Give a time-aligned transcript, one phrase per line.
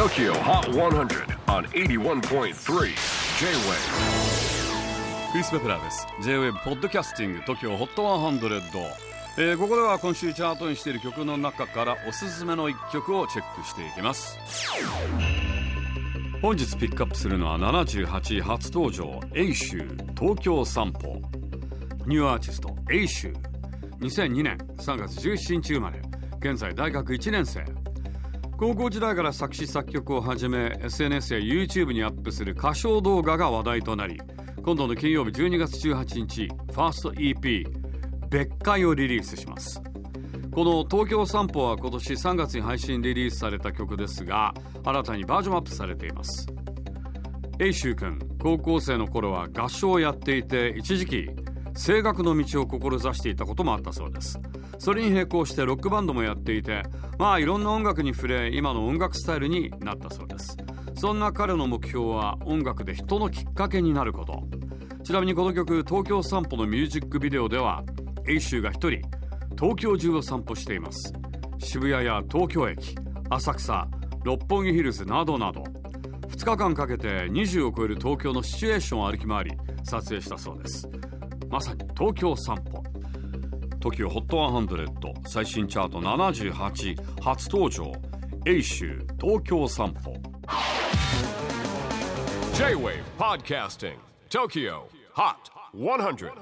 [0.00, 2.54] TOKYO HOT 100 on 81.3 J-WAVE
[5.30, 6.06] クリス・ペプラーです。
[6.22, 8.82] J-WAVE ポッドキャスティング TOKYO HOT 100、
[9.36, 14.38] えー、ここでは今週チャートインしている曲の中からおすすめの一曲をチェックしていきます。
[16.40, 21.20] 本日ピックアップするのは78位初登場エイシュ東京散歩
[22.06, 23.34] ニューアーティストエイシュ
[23.98, 26.00] 2002年3月17日生まれ。
[26.38, 27.79] 現在大学1年生。
[28.60, 34.20] 高校時代から作詞作曲を始め SNS や YouTube にアップする歌唱動画が話題となり
[34.62, 37.64] 今度の金曜日12月18日ファースト EP
[38.28, 39.80] 「別海」をリリースします。
[40.52, 44.52] この「東京散歩」は今年3月に配信リリースされた曲ですが
[44.84, 46.46] 新たにバージョンアップされています。
[47.60, 51.30] エイシュウ君高校生の頃は合唱をやっていて一時期
[51.84, 54.38] 声楽の道を志していたこともあったそうです。
[54.78, 56.82] それに並行してロックバンドもやっていて
[57.18, 60.58] まあいろんな音楽に触れ今の音楽スタイルになったそうです。
[60.94, 64.42] そんな彼の目標は音楽で人のきっかけになること。
[65.04, 67.82] ちなみにこの曲「東京散歩」のミュージックビデオでは
[68.28, 69.00] エイシューが一人
[69.58, 71.14] 東京中を散歩しています。
[71.58, 72.94] 渋谷や東京駅
[73.30, 73.88] 浅草
[74.24, 75.62] 六本木ヒルズなどなど
[76.28, 80.88] 2日間かけて20を超える東京のシチュエーションを歩き回り撮影したそうです。
[81.50, 82.82] まさに東京散歩
[83.80, 87.92] TOKIOHOT100 最新チャート78初登場
[88.46, 90.14] A 州東京散歩」
[92.54, 93.96] J-WAVE PODCASTING
[94.28, 94.82] TOKYO
[95.14, 96.32] HOT 100